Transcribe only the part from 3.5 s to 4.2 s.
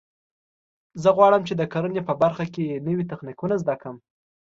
زده کړم